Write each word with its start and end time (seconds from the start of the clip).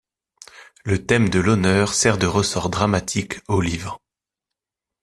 Le 0.83 1.05
thème 1.05 1.29
de 1.29 1.39
l’honneur 1.39 1.93
sert 1.93 2.17
de 2.17 2.25
ressort 2.25 2.71
dramatique 2.71 3.35
au 3.47 3.61
livre. 3.61 4.01